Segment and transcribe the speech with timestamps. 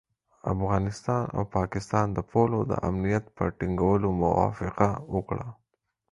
[0.53, 5.47] افغانستان او پاکستان د پولو د امنیت په ټینګولو موافقه وکړه.